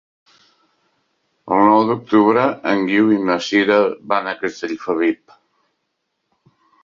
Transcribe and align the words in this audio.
El 1.57 1.67
nou 1.71 1.81
d'octubre 1.89 2.45
en 2.71 2.81
Guiu 2.87 3.11
i 3.17 3.19
na 3.27 3.35
Sira 3.49 3.77
van 4.13 4.29
a 4.31 4.35
Castellfabib. 4.41 5.37